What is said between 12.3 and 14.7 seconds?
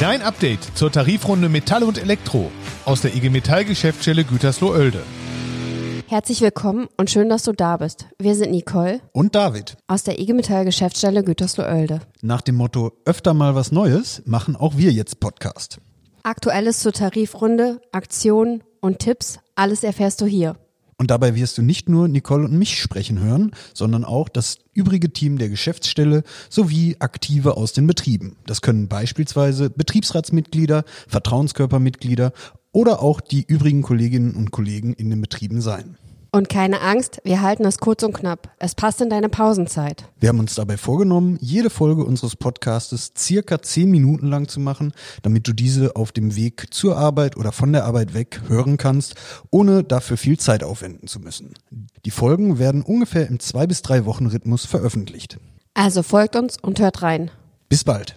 dem Motto öfter mal was Neues machen